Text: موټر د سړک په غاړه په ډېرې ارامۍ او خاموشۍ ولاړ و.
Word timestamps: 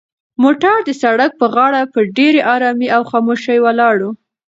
موټر 0.43 0.77
د 0.87 0.89
سړک 1.01 1.31
په 1.41 1.45
غاړه 1.55 1.81
په 1.93 1.99
ډېرې 2.17 2.41
ارامۍ 2.55 2.87
او 2.95 3.01
خاموشۍ 3.09 3.57
ولاړ 3.61 3.95
و. 4.05 4.07